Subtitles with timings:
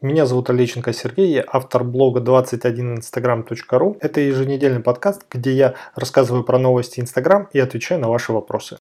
[0.00, 3.96] Меня зовут Олеченко Сергей, я автор блога 21instagram.ru.
[4.00, 8.78] Это еженедельный подкаст, где я рассказываю про новости Instagram и отвечаю на ваши вопросы.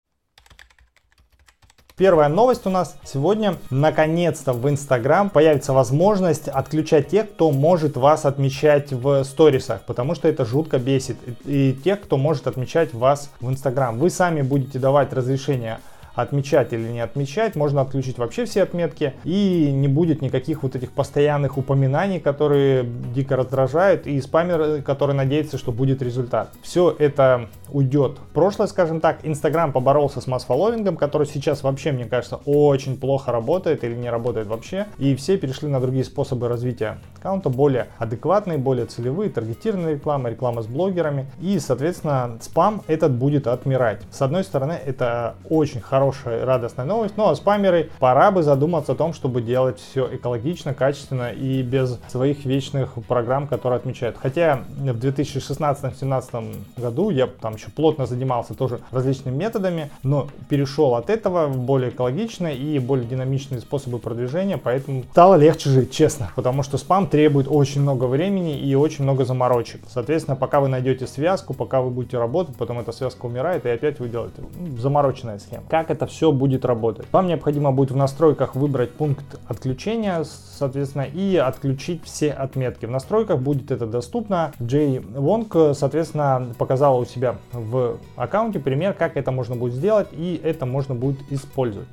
[1.96, 3.56] Первая новость у нас сегодня.
[3.72, 10.28] Наконец-то в Instagram появится возможность отключать тех, кто может вас отмечать в сторисах, потому что
[10.28, 11.18] это жутко бесит.
[11.46, 13.98] И тех, кто может отмечать вас в Instagram.
[13.98, 15.80] Вы сами будете давать разрешение
[16.18, 17.56] отмечать или не отмечать.
[17.56, 23.36] Можно отключить вообще все отметки и не будет никаких вот этих постоянных упоминаний, которые дико
[23.36, 26.52] раздражают и спамер, который надеется, что будет результат.
[26.62, 29.20] Все это уйдет прошлое, скажем так.
[29.24, 34.48] Инстаграм поборолся с масс-фолловингом, который сейчас вообще, мне кажется, очень плохо работает или не работает
[34.48, 34.88] вообще.
[34.98, 40.62] И все перешли на другие способы развития аккаунта, более адекватные, более целевые, таргетированная реклама, реклама
[40.62, 41.28] с блогерами.
[41.40, 44.02] И, соответственно, спам этот будет отмирать.
[44.12, 49.14] С одной стороны, это очень хорошая, радостная новость, но спамеры пора бы задуматься о том,
[49.14, 54.16] чтобы делать все экологично, качественно и без своих вечных программ, которые отмечают.
[54.22, 61.10] Хотя в 2016-2017 году я там еще плотно занимался тоже различными методами, но перешел от
[61.10, 66.64] этого в более экологичные и более динамичные способы продвижения, поэтому стало легче жить, честно, потому
[66.64, 69.82] что спам требует очень много времени и очень много заморочек.
[69.90, 74.00] Соответственно, пока вы найдете связку, пока вы будете работать, потом эта связка умирает, и опять
[74.00, 75.64] вы делаете ну, замороченная схема.
[75.70, 77.08] Как это все будет работать?
[77.12, 82.86] Вам необходимо будет в настройках выбрать пункт отключения, соответственно, и отключить все отметки.
[82.86, 84.52] В настройках будет это доступно.
[84.62, 90.40] Джей Вонг, соответственно, показала у себя в аккаунте пример, как это можно будет сделать, и
[90.44, 91.88] это можно будет использовать.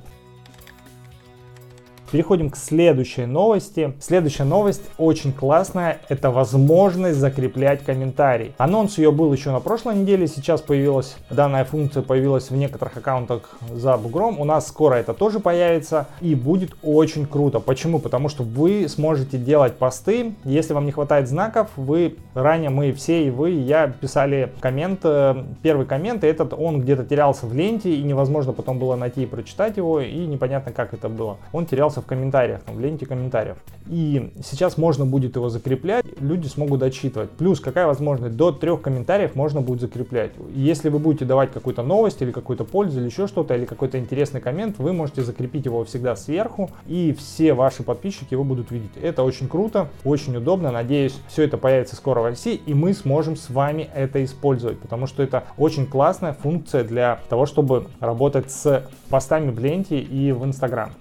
[2.11, 3.93] Переходим к следующей новости.
[3.99, 5.99] Следующая новость очень классная.
[6.07, 8.53] Это возможность закреплять комментарий.
[8.57, 10.27] Анонс ее был еще на прошлой неделе.
[10.27, 14.39] Сейчас появилась данная функция, появилась в некоторых аккаунтах за бугром.
[14.39, 17.59] У нас скоро это тоже появится и будет очень круто.
[17.59, 17.99] Почему?
[17.99, 20.33] Потому что вы сможете делать посты.
[20.43, 25.01] Если вам не хватает знаков, вы ранее мы все и вы, и я писали коммент.
[25.03, 29.23] Э, первый коммент, и этот он где-то терялся в ленте и невозможно потом было найти
[29.23, 31.37] и прочитать его и непонятно как это было.
[31.51, 33.57] Он терялся в комментариях, там, в ленте комментариев.
[33.87, 37.31] И сейчас можно будет его закреплять, люди смогут отчитывать.
[37.31, 38.35] Плюс какая возможность?
[38.35, 40.31] До трех комментариев можно будет закреплять.
[40.53, 44.41] Если вы будете давать какую-то новость или какую-то пользу или еще что-то, или какой-то интересный
[44.41, 48.91] коммент, вы можете закрепить его всегда сверху, и все ваши подписчики его будут видеть.
[49.01, 50.71] Это очень круто, очень удобно.
[50.71, 55.07] Надеюсь, все это появится скоро в России, и мы сможем с вами это использовать, потому
[55.07, 60.43] что это очень классная функция для того, чтобы работать с постами в ленте и в
[60.43, 60.91] Инстаграм.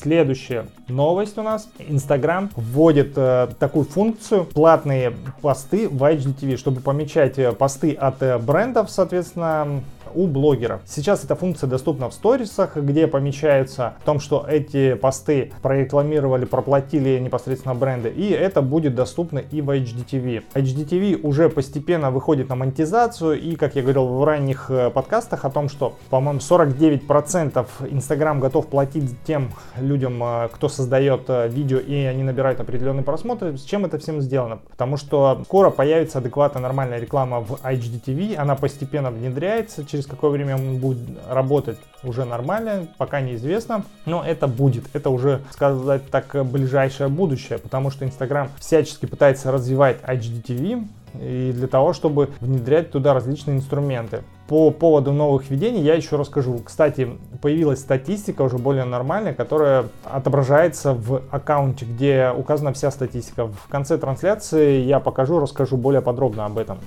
[0.00, 1.68] Следующая новость у нас.
[1.80, 8.38] Инстаграм вводит э, такую функцию платные посты в HDTV, чтобы помечать э, посты от э,
[8.38, 9.82] брендов, соответственно,
[10.18, 10.80] у блогеров.
[10.84, 17.20] Сейчас эта функция доступна в сторисах, где помечается в том, что эти посты прорекламировали, проплатили
[17.20, 20.42] непосредственно бренды, и это будет доступно и в HDTV.
[20.54, 25.50] HDTV уже постепенно выходит на монетизацию, и, как я говорил в ранних э, подкастах о
[25.50, 31.94] том, что, по-моему, 49% Instagram готов платить тем людям, э, кто создает э, видео, и
[31.94, 33.56] они набирают определенные просмотры.
[33.56, 34.58] С чем это всем сделано?
[34.68, 40.56] Потому что скоро появится адекватная нормальная реклама в HDTV, она постепенно внедряется через какое время
[40.56, 40.98] он будет
[41.28, 47.90] работать уже нормально, пока неизвестно, но это будет, это уже, сказать так, ближайшее будущее, потому
[47.90, 54.22] что Инстаграм всячески пытается развивать HDTV, и для того, чтобы внедрять туда различные инструменты.
[54.46, 56.60] По поводу новых введений я еще расскажу.
[56.64, 57.08] Кстати,
[57.42, 63.46] появилась статистика уже более нормальная, которая отображается в аккаунте, где указана вся статистика.
[63.46, 66.78] В конце трансляции я покажу, расскажу более подробно об этом.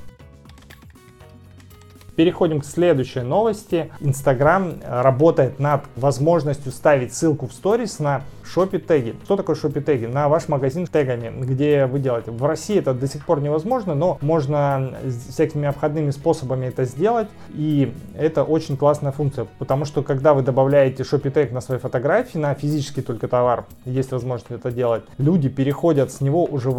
[2.22, 3.90] Переходим к следующей новости.
[4.00, 9.16] Инстаграм работает над возможностью ставить ссылку в сторис на шопи теги.
[9.24, 10.06] Что такое шопи теги?
[10.06, 12.30] На ваш магазин тегами, где вы делаете.
[12.30, 14.94] В России это до сих пор невозможно, но можно
[15.30, 17.28] всякими обходными способами это сделать.
[17.56, 22.38] И это очень классная функция, потому что когда вы добавляете шопи тег на свои фотографии,
[22.38, 26.70] на физический только товар, есть возможность это делать, люди переходят с него уже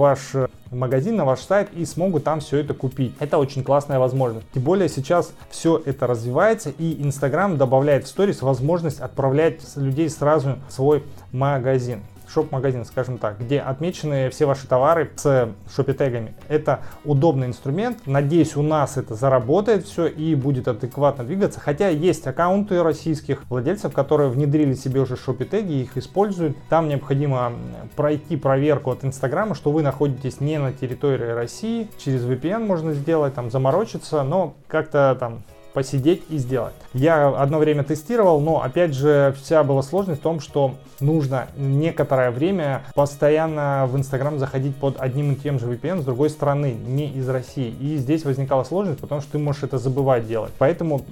[0.73, 3.15] в магазин, на ваш сайт и смогут там все это купить.
[3.21, 4.47] Это очень классная возможность.
[4.55, 10.57] Тем более сейчас все это развивается и Инстаграм добавляет в сторис возможность отправлять людей сразу
[10.69, 12.01] в свой магазин
[12.33, 16.35] шоп-магазин, скажем так, где отмечены все ваши товары с шопи-тегами.
[16.49, 17.99] Это удобный инструмент.
[18.07, 21.61] Надеюсь, у нас это заработает все и будет адекватно двигаться.
[21.61, 26.57] Хотя есть аккаунты российских владельцев, которые внедрили себе уже шопи-теги, их используют.
[26.69, 27.53] Там необходимо
[27.97, 31.89] пройти проверку от Инстаграма, что вы находитесь не на территории России.
[31.99, 35.43] Через VPN можно сделать, там заморочиться, но как-то там
[35.73, 36.75] посидеть и сделать.
[36.95, 42.31] Я одно время тестировал, но опять же вся была сложность в том, что нужно некоторое
[42.31, 47.09] время постоянно в Инстаграм заходить под одним и тем же VPN с другой стороны, не
[47.09, 47.75] из России.
[47.81, 50.53] И здесь возникала сложность, потому что ты можешь это забывать делать.
[50.59, 51.03] Поэтому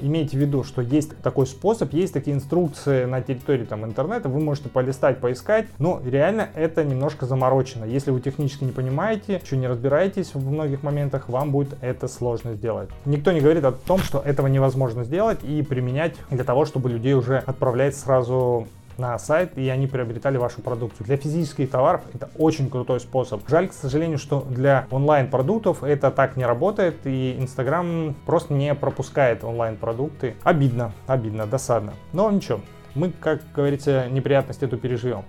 [0.00, 4.40] имейте в виду, что есть такой способ, есть такие инструкции на территории там, интернета, вы
[4.40, 7.84] можете полистать, поискать, но реально это немножко заморочено.
[7.84, 12.54] Если вы технически не понимаете, еще не разбираетесь в многих моментах, вам будет это сложно
[12.54, 12.88] сделать.
[13.04, 17.14] Никто не говорит о том, что этого невозможно сделать и применять для того, чтобы людей
[17.14, 21.06] уже отправлять сразу на сайт, и они приобретали вашу продукцию.
[21.06, 23.42] Для физических товаров это очень крутой способ.
[23.48, 29.42] Жаль, к сожалению, что для онлайн-продуктов это так не работает, и Инстаграм просто не пропускает
[29.44, 30.36] онлайн-продукты.
[30.44, 31.94] Обидно, обидно, досадно.
[32.12, 32.60] Но ничего,
[32.94, 35.24] мы, как говорится, неприятность эту переживем.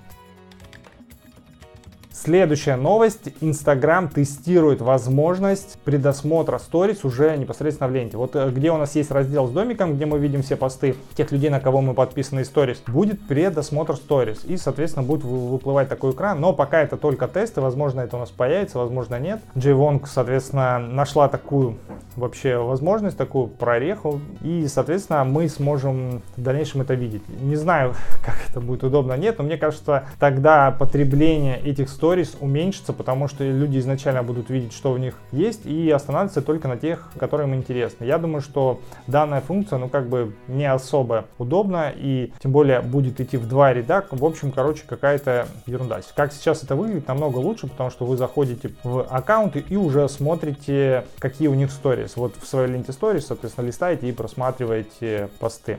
[2.26, 3.30] Следующая новость.
[3.40, 8.18] Инстаграм тестирует возможность предосмотра сторис уже непосредственно в ленте.
[8.18, 11.32] Вот э, где у нас есть раздел с домиком, где мы видим все посты тех
[11.32, 14.44] людей, на кого мы подписаны сторис, будет предосмотр сторис.
[14.44, 16.42] И, соответственно, будет выплывать такой экран.
[16.42, 19.40] Но пока это только тесты, возможно, это у нас появится, возможно, нет.
[19.56, 21.78] Джей Вонг, соответственно, нашла такую
[22.16, 24.20] вообще возможность, такую прореху.
[24.42, 27.22] И, соответственно, мы сможем в дальнейшем это видеть.
[27.40, 27.94] Не знаю,
[28.26, 33.28] как это будет удобно, нет, но мне кажется, тогда потребление этих сторис сторис уменьшится, потому
[33.28, 37.46] что люди изначально будут видеть, что в них есть, и останавливаться только на тех, которые
[37.50, 38.06] им интересны.
[38.06, 43.20] Я думаю, что данная функция, ну, как бы не особо удобна, и тем более будет
[43.20, 44.06] идти в два ряда.
[44.12, 46.00] В общем, короче, какая-то ерунда.
[46.16, 51.04] Как сейчас это выглядит, намного лучше, потому что вы заходите в аккаунты и уже смотрите,
[51.20, 52.16] какие у них сторис.
[52.16, 55.78] Вот в своей ленте сторис, соответственно, листаете и просматриваете посты.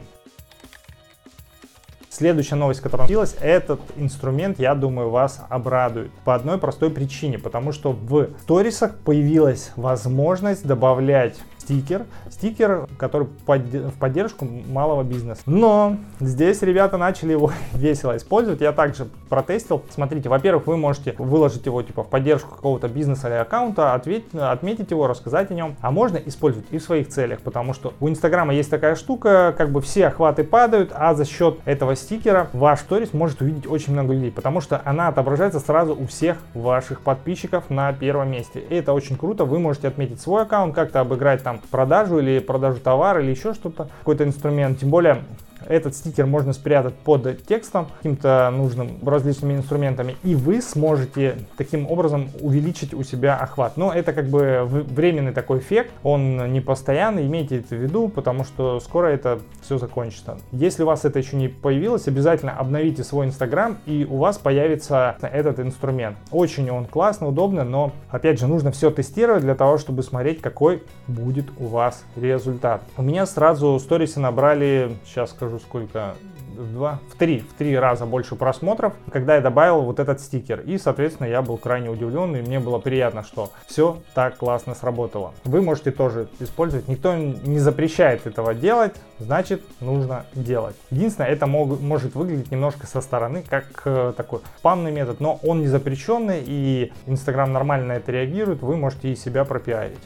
[2.16, 6.10] Следующая новость, которая случилась, этот инструмент, я думаю, вас обрадует.
[6.24, 11.36] По одной простой причине, потому что в сторисах появилась возможность добавлять
[11.66, 12.06] стикер.
[12.30, 15.42] Стикер, который в поддержку малого бизнеса.
[15.46, 18.60] Но здесь ребята начали его весело использовать.
[18.60, 19.82] Я также протестил.
[19.90, 24.90] Смотрите, во-первых, вы можете выложить его типа в поддержку какого-то бизнеса или аккаунта, ответить, отметить
[24.90, 25.76] его, рассказать о нем.
[25.80, 29.70] А можно использовать и в своих целях, потому что у Инстаграма есть такая штука, как
[29.70, 34.14] бы все охваты падают, а за счет этого стикера ваш сторис может увидеть очень много
[34.14, 38.60] людей, потому что она отображается сразу у всех ваших подписчиков на первом месте.
[38.60, 39.44] И это очень круто.
[39.44, 43.88] Вы можете отметить свой аккаунт, как-то обыграть там продажу или продажу товара или еще что-то,
[44.00, 44.80] какой-то инструмент.
[44.80, 45.24] Тем более
[45.68, 52.30] этот стикер можно спрятать под текстом, каким-то нужным различными инструментами, и вы сможете таким образом
[52.40, 53.76] увеличить у себя охват.
[53.76, 58.44] Но это как бы временный такой эффект, он не постоянный, имейте это в виду, потому
[58.44, 60.38] что скоро это все закончится.
[60.52, 65.16] Если у вас это еще не появилось, обязательно обновите свой инстаграм, и у вас появится
[65.20, 66.16] этот инструмент.
[66.30, 70.82] Очень он классно, удобно, но опять же нужно все тестировать для того, чтобы смотреть, какой
[71.06, 72.82] будет у вас результат.
[72.96, 76.14] У меня сразу сторисы набрали, сейчас скажу, скажу сколько,
[76.56, 80.60] в два, в три, в три раза больше просмотров, когда я добавил вот этот стикер.
[80.60, 85.34] И, соответственно, я был крайне удивлен, и мне было приятно, что все так классно сработало.
[85.44, 86.88] Вы можете тоже использовать.
[86.88, 90.76] Никто не запрещает этого делать, значит, нужно делать.
[90.90, 95.60] Единственное, это мог, может выглядеть немножко со стороны, как э, такой спамный метод, но он
[95.60, 99.98] не запрещенный, и Инстаграм нормально на это реагирует, вы можете и себя пропиарить.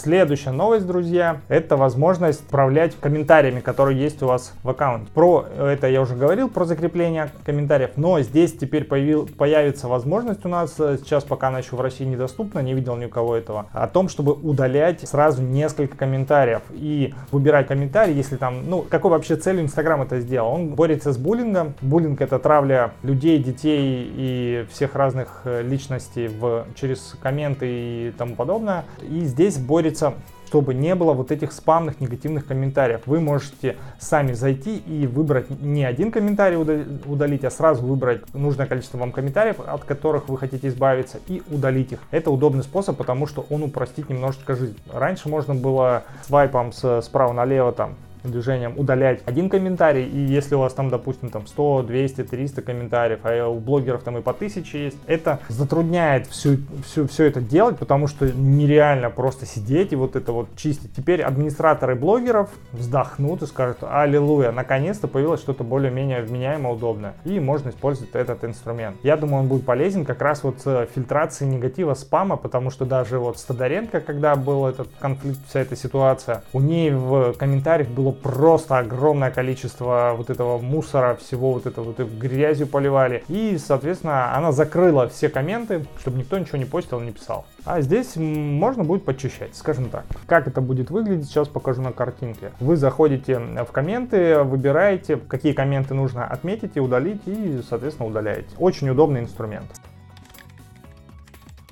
[0.00, 5.10] Следующая новость, друзья, это возможность управлять комментариями, которые есть у вас в аккаунте.
[5.12, 10.48] Про это я уже говорил, про закрепление комментариев, но здесь теперь появил, появится возможность у
[10.48, 13.66] нас, э, сейчас пока она еще в России недоступна, не видел ни у кого этого,
[13.72, 19.34] о том, чтобы удалять сразу несколько комментариев и выбирать комментарий, если там, ну, какой вообще
[19.34, 20.52] целью Инстаграм это сделал?
[20.52, 21.74] Он борется с буллингом.
[21.80, 28.36] Буллинг это травля людей, детей и всех разных э, личностей в, через комменты и тому
[28.36, 28.84] подобное.
[29.02, 30.14] И здесь борется борется
[30.48, 33.02] чтобы не было вот этих спамных негативных комментариев.
[33.04, 36.56] Вы можете сами зайти и выбрать не один комментарий
[37.04, 41.92] удалить, а сразу выбрать нужное количество вам комментариев, от которых вы хотите избавиться, и удалить
[41.92, 41.98] их.
[42.10, 44.78] Это удобный способ, потому что он упростит немножечко жизнь.
[44.90, 47.96] Раньше можно было свайпом справа налево там
[48.30, 53.20] движением удалять один комментарий, и если у вас там, допустим, там 100, 200, 300 комментариев,
[53.22, 57.78] а у блогеров там и по 1000 есть, это затрудняет всю, всю, все это делать,
[57.78, 60.94] потому что нереально просто сидеть и вот это вот чистить.
[60.94, 67.70] Теперь администраторы блогеров вздохнут и скажут, аллилуйя, наконец-то появилось что-то более-менее вменяемо удобное, и можно
[67.70, 68.96] использовать этот инструмент.
[69.02, 73.18] Я думаю, он будет полезен как раз вот с фильтрацией негатива спама, потому что даже
[73.18, 78.10] вот с Тодоренко, когда был этот конфликт, вся эта ситуация, у ней в комментариях было
[78.22, 83.24] просто огромное количество вот этого мусора, всего вот этого вот грязью поливали.
[83.28, 87.46] И, соответственно, она закрыла все комменты, чтобы никто ничего не постил, не писал.
[87.64, 90.04] А здесь можно будет подчищать, скажем так.
[90.26, 92.52] Как это будет выглядеть, сейчас покажу на картинке.
[92.60, 98.48] Вы заходите в комменты, выбираете, какие комменты нужно отметить и удалить, и, соответственно, удаляете.
[98.58, 99.66] Очень удобный инструмент.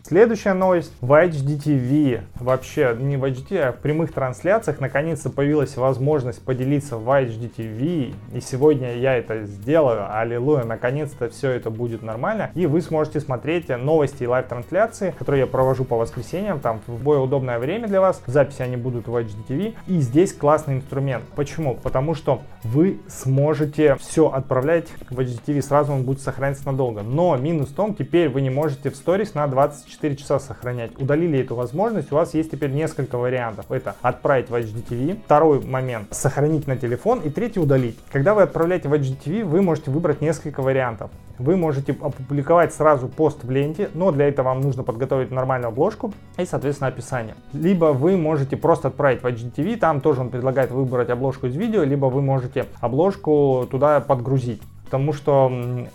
[0.06, 0.92] Следующая новость.
[1.00, 7.08] В IGTV, вообще не в IGTV, а в прямых трансляциях, наконец-то появилась возможность поделиться в
[7.08, 8.14] IGTV.
[8.32, 10.06] И сегодня я это сделаю.
[10.16, 12.52] Аллилуйя, наконец-то все это будет нормально.
[12.54, 17.24] И вы сможете смотреть новости и лайв-трансляции, которые я провожу по воскресеньям, там в более
[17.24, 18.22] удобное время для вас.
[18.26, 19.74] Записи они будут в IGTV.
[19.88, 21.24] И здесь классный инструмент.
[21.34, 21.74] Почему?
[21.74, 27.02] Потому что вы сможете все отправлять в IGTV, сразу он будет сохраняться надолго.
[27.02, 30.92] Но минус в том, теперь вы не можете в сторис на 24 24 часа сохранять.
[31.00, 33.66] Удалили эту возможность, у вас есть теперь несколько вариантов.
[33.70, 37.98] Это отправить в IGTV, второй момент сохранить на телефон и третий удалить.
[38.12, 41.10] Когда вы отправляете в HDTV, вы можете выбрать несколько вариантов.
[41.38, 46.12] Вы можете опубликовать сразу пост в ленте, но для этого вам нужно подготовить нормальную обложку
[46.38, 47.34] и, соответственно, описание.
[47.52, 51.82] Либо вы можете просто отправить в HDTV, там тоже он предлагает выбрать обложку из видео,
[51.82, 54.62] либо вы можете обложку туда подгрузить.
[54.86, 55.52] Потому что,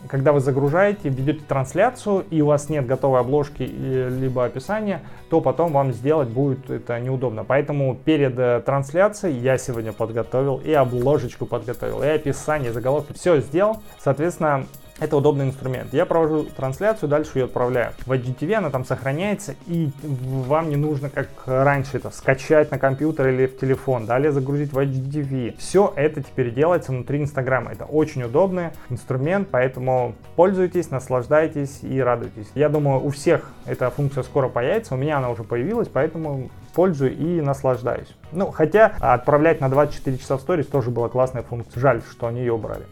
[0.09, 5.71] когда вы загружаете, ведете трансляцию, и у вас нет готовой обложки либо описания, то потом
[5.71, 7.45] вам сделать будет это неудобно.
[7.45, 13.81] Поэтому перед э, трансляцией я сегодня подготовил и обложечку подготовил, и описание, заголовки, все сделал.
[13.97, 14.65] Соответственно,
[15.01, 15.93] это удобный инструмент.
[15.93, 17.91] Я провожу трансляцию, дальше ее отправляю.
[18.05, 23.29] В IGTV она там сохраняется, и вам не нужно, как раньше, это скачать на компьютер
[23.29, 25.57] или в телефон, далее загрузить в IGTV.
[25.57, 27.71] Все это теперь делается внутри Инстаграма.
[27.71, 32.51] Это очень удобный инструмент, поэтому пользуйтесь, наслаждайтесь и радуйтесь.
[32.53, 37.17] Я думаю, у всех эта функция скоро появится, у меня она уже появилась, поэтому пользую
[37.17, 38.15] и наслаждаюсь.
[38.31, 41.79] Ну, хотя отправлять на 24 часа в сторис тоже была классная функция.
[41.79, 42.85] Жаль, что они ее убрали.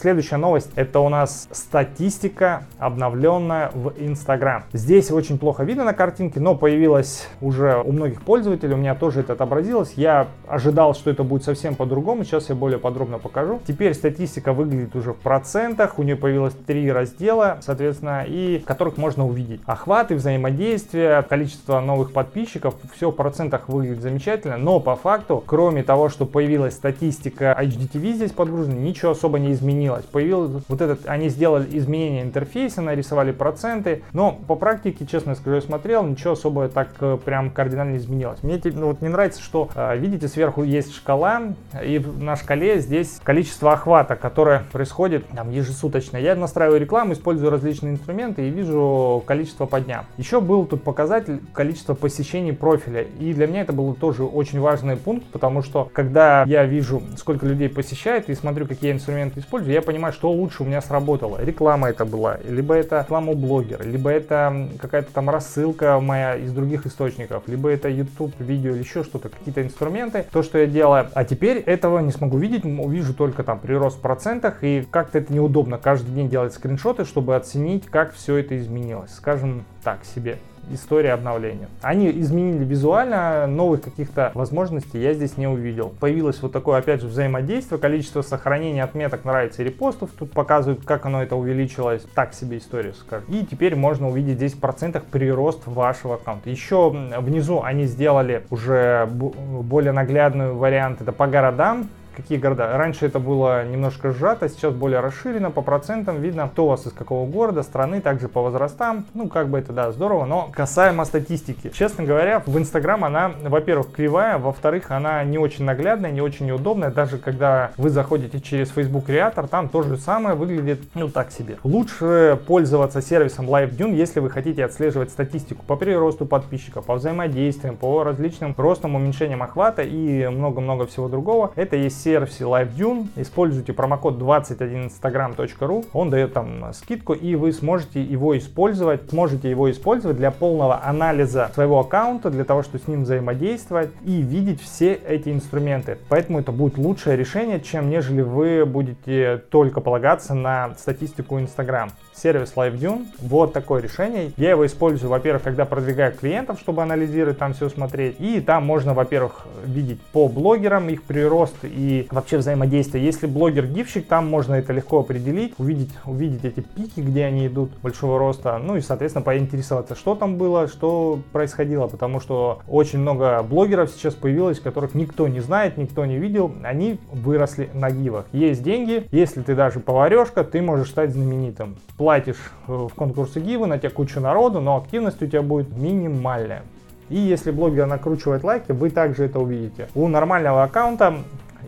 [0.00, 4.62] Следующая новость, это у нас статистика, обновленная в Instagram.
[4.72, 9.20] Здесь очень плохо видно на картинке, но появилась уже у многих пользователей, у меня тоже
[9.20, 9.94] это отобразилось.
[9.96, 13.60] Я ожидал, что это будет совсем по-другому, сейчас я более подробно покажу.
[13.66, 18.98] Теперь статистика выглядит уже в процентах, у нее появилось три раздела, соответственно, и в которых
[18.98, 25.42] можно увидеть охваты, взаимодействие, количество новых подписчиков, все в процентах выглядит замечательно, но по факту,
[25.44, 30.04] кроме того, что появилась статистика HDTV здесь подгружена, ничего особо не изменилось изменилось.
[30.04, 35.62] Появилось вот этот, они сделали изменение интерфейса, нарисовали проценты, но по практике, честно скажу, я
[35.62, 38.42] смотрел, ничего особо так э, прям кардинально не изменилось.
[38.42, 43.20] Мне ну, вот не нравится, что, э, видите, сверху есть шкала, и на шкале здесь
[43.22, 46.16] количество охвата, которое происходит там ежесуточно.
[46.16, 50.04] Я настраиваю рекламу, использую различные инструменты и вижу количество по дням.
[50.16, 54.96] Еще был тут показатель количества посещений профиля, и для меня это был тоже очень важный
[54.96, 59.77] пункт, потому что когда я вижу, сколько людей посещает и смотрю, какие инструменты использую, я
[59.82, 61.42] понимаю, что лучше у меня сработало.
[61.42, 66.52] Реклама это была, либо это реклама у блогера, либо это какая-то там рассылка моя из
[66.52, 71.08] других источников, либо это YouTube видео или еще что-то, какие-то инструменты, то, что я делаю.
[71.14, 75.32] А теперь этого не смогу видеть, увижу только там прирост в процентах, и как-то это
[75.32, 79.14] неудобно каждый день делать скриншоты, чтобы оценить, как все это изменилось.
[79.14, 80.38] Скажем так себе
[80.72, 81.68] история обновления.
[81.82, 85.92] Они изменили визуально, новых каких-то возможностей я здесь не увидел.
[86.00, 90.10] Появилось вот такое, опять же, взаимодействие, количество сохранения отметок нравится и репостов.
[90.18, 92.02] Тут показывают, как оно это увеличилось.
[92.14, 93.26] Так себе история скажем.
[93.28, 96.50] И теперь можно увидеть здесь в процентах прирост вашего аккаунта.
[96.50, 101.00] Еще внизу они сделали уже более наглядный вариант.
[101.00, 102.76] Это по городам какие города.
[102.76, 106.92] Раньше это было немножко сжато, сейчас более расширено, по процентам видно, кто у вас из
[106.92, 109.06] какого города, страны, также по возрастам.
[109.14, 111.70] Ну, как бы это, да, здорово, но касаемо статистики.
[111.72, 116.90] Честно говоря, в Инстаграм она, во-первых, кривая, во-вторых, она не очень наглядная, не очень удобная.
[116.90, 121.58] Даже когда вы заходите через Facebook Creator, там то же самое выглядит, ну, так себе.
[121.62, 128.02] Лучше пользоваться сервисом LiveDune, если вы хотите отслеживать статистику по приросту подписчиков, по взаимодействиям, по
[128.02, 131.52] различным ростам, уменьшениям охвата и много-много всего другого.
[131.54, 133.08] Это есть сервисе LiveDune.
[133.16, 135.84] Используйте промокод 21instagram.ru.
[135.92, 139.10] Он дает там скидку, и вы сможете его использовать.
[139.10, 144.22] Сможете его использовать для полного анализа своего аккаунта, для того, чтобы с ним взаимодействовать и
[144.22, 145.98] видеть все эти инструменты.
[146.08, 152.52] Поэтому это будет лучшее решение, чем нежели вы будете только полагаться на статистику Instagram сервис
[152.56, 153.06] LiveDune.
[153.20, 154.32] Вот такое решение.
[154.36, 158.16] Я его использую, во-первых, когда продвигаю клиентов, чтобы анализировать, там все смотреть.
[158.18, 163.02] И там можно, во-первых, видеть по блогерам их прирост и вообще взаимодействия.
[163.02, 168.18] Если блогер-гифщик, там можно это легко определить, увидеть, увидеть эти пики, где они идут большого
[168.18, 173.90] роста, ну и, соответственно, поинтересоваться, что там было, что происходило, потому что очень много блогеров
[173.90, 178.26] сейчас появилось, которых никто не знает, никто не видел, они выросли на гивах.
[178.32, 181.76] Есть деньги, если ты даже поварешка, ты можешь стать знаменитым.
[181.96, 186.62] Платишь э, в конкурсы гивы, на тебя кучу народу, но активность у тебя будет минимальная.
[187.08, 189.88] И если блогер накручивает лайки, вы также это увидите.
[189.94, 191.18] У нормального аккаунта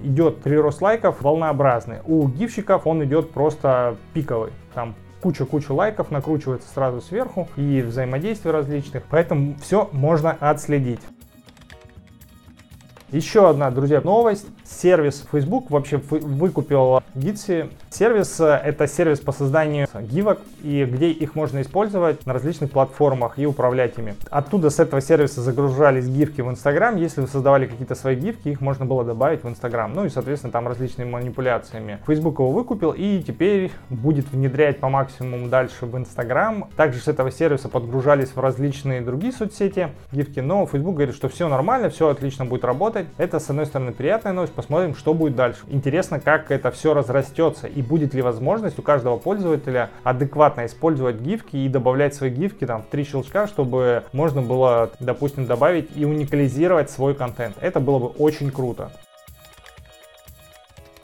[0.02, 1.98] идет прирост лайков волнообразный.
[2.04, 4.52] У гифщиков он идет просто пиковый.
[4.74, 9.04] Там куча-куча лайков накручивается сразу сверху и взаимодействий различных.
[9.10, 11.00] Поэтому все можно отследить.
[13.10, 14.46] Еще одна, друзья, новость.
[14.70, 17.70] Сервис Facebook вообще выкупил Gitsi.
[17.90, 23.38] Сервис э,— это сервис по созданию гивок, и где их можно использовать на различных платформах
[23.38, 24.14] и управлять ими.
[24.30, 26.96] Оттуда с этого сервиса загружались гифки в Instagram.
[26.96, 29.92] Если вы создавали какие-то свои гифки, их можно было добавить в Instagram.
[29.94, 31.98] Ну и, соответственно, там различными манипуляциями.
[32.06, 36.68] Facebook его выкупил и теперь будет внедрять по максимуму дальше в Instagram.
[36.76, 41.48] Также с этого сервиса подгружались в различные другие соцсети гифки, но Facebook говорит, что все
[41.48, 43.06] нормально, все отлично будет работать.
[43.18, 45.60] Это, с одной стороны, приятная новость, посмотрим, что будет дальше.
[45.68, 51.56] Интересно, как это все разрастется и будет ли возможность у каждого пользователя адекватно использовать гифки
[51.56, 56.90] и добавлять свои гифки там в три щелчка, чтобы можно было, допустим, добавить и уникализировать
[56.90, 57.56] свой контент.
[57.62, 58.92] Это было бы очень круто.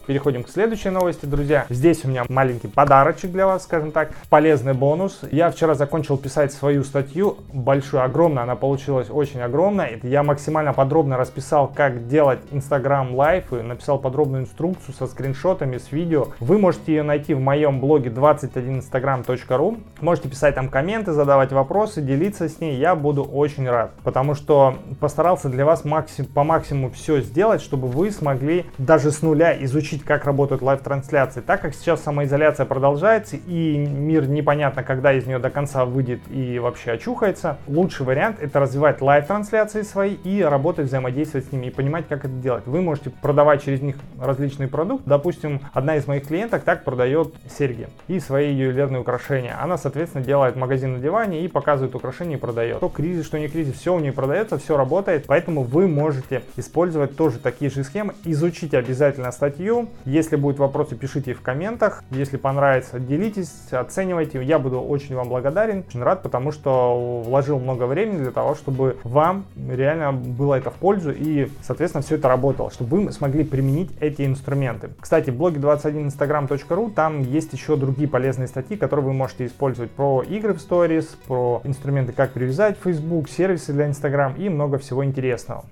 [0.06, 1.66] Переходим к следующей новости, друзья.
[1.68, 5.22] Здесь у меня маленький подарочек для вас, скажем так, полезный бонус.
[5.32, 9.98] Я вчера закончил писать свою статью, большую, огромную, она получилась очень огромная.
[10.04, 15.90] Я максимально подробно расписал, как делать Instagram Live, и написал подробную инструкцию со скриншотами, с
[15.90, 16.28] видео.
[16.38, 19.80] Вы можете ее найти в моем блоге 21instagram.ru.
[20.00, 22.76] Можете писать там комменты, задавать вопросы, делиться с ней.
[22.76, 27.88] Я буду очень рад, потому что постарался для вас максим, по максимуму все сделать, чтобы
[27.88, 31.40] вы смогли даже с нуля изучить изучить, как работают лайв-трансляции.
[31.40, 36.58] Так как сейчас самоизоляция продолжается и мир непонятно, когда из нее до конца выйдет и
[36.58, 42.06] вообще очухается, лучший вариант это развивать лайв-трансляции свои и работать, взаимодействовать с ними и понимать,
[42.08, 42.66] как это делать.
[42.66, 45.08] Вы можете продавать через них различные продукты.
[45.08, 49.56] Допустим, одна из моих клиенток так продает серьги и свои ювелирные украшения.
[49.60, 52.78] Она, соответственно, делает магазин на диване и показывает украшения и продает.
[52.78, 55.24] Что кризис, что не кризис, все у нее продается, все работает.
[55.26, 58.14] Поэтому вы можете использовать тоже такие же схемы.
[58.24, 62.02] Изучите обязательно статью, если будут вопросы, пишите в комментах.
[62.10, 64.42] Если понравится, делитесь, оценивайте.
[64.42, 68.96] Я буду очень вам благодарен, очень рад, потому что вложил много времени для того, чтобы
[69.04, 73.90] вам реально было это в пользу и, соответственно, все это работало, чтобы вы смогли применить
[74.00, 74.90] эти инструменты.
[75.00, 80.22] Кстати, в блоге 21instagram.ru там есть еще другие полезные статьи, которые вы можете использовать про
[80.22, 85.64] игры в сторис, про инструменты, как привязать Facebook, сервисы для Instagram и много всего интересного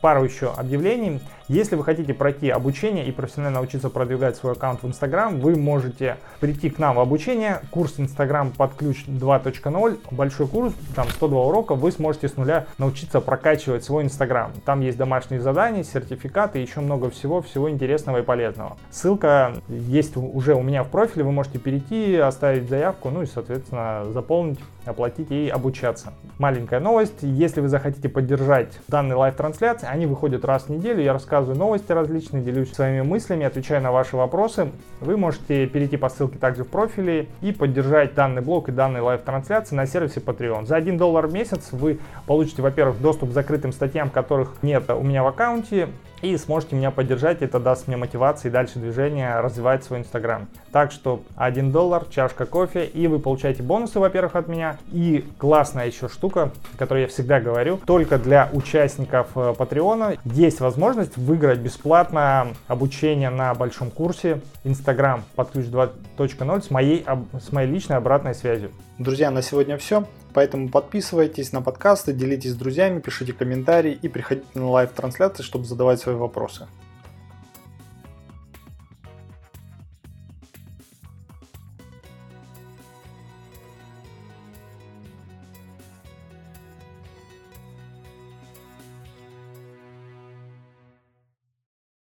[0.00, 1.20] пару еще объявлений.
[1.50, 6.18] Если вы хотите пройти обучение и профессионально научиться продвигать свой аккаунт в Instagram, вы можете
[6.38, 7.60] прийти к нам в обучение.
[7.72, 13.20] Курс Instagram под ключ 2.0, большой курс, там 102 урока, вы сможете с нуля научиться
[13.20, 14.52] прокачивать свой Instagram.
[14.64, 18.76] Там есть домашние задания, сертификаты, еще много всего, всего интересного и полезного.
[18.92, 24.04] Ссылка есть уже у меня в профиле, вы можете перейти, оставить заявку, ну и, соответственно,
[24.12, 26.12] заполнить, оплатить и обучаться.
[26.38, 31.39] Маленькая новость, если вы захотите поддержать данные лайв-трансляции, они выходят раз в неделю, я рассказываю
[31.40, 34.72] рассказываю новости различные, делюсь своими мыслями, отвечаю на ваши вопросы.
[35.00, 39.74] Вы можете перейти по ссылке также в профиле и поддержать данный блог и данные лайв-трансляции
[39.74, 40.66] на сервисе Patreon.
[40.66, 45.02] За 1 доллар в месяц вы получите, во-первых, доступ к закрытым статьям, которых нет у
[45.02, 45.88] меня в аккаунте,
[46.22, 50.48] и сможете меня поддержать, это даст мне мотивации и дальше движение развивать свой инстаграм.
[50.72, 54.78] Так что 1 доллар, чашка кофе, и вы получаете бонусы, во-первых, от меня.
[54.92, 60.60] И классная еще штука, которую я всегда говорю, только для участников э, Patreon а есть
[60.60, 67.04] возможность выиграть бесплатно обучение на большом курсе Инстаграм под ключ 2.0 с моей,
[67.40, 68.70] с моей личной обратной связью.
[68.98, 70.04] Друзья, на сегодня все.
[70.32, 76.00] Поэтому подписывайтесь на подкасты, делитесь с друзьями, пишите комментарии и приходите на лайв-трансляции, чтобы задавать
[76.00, 76.68] свои вопросы.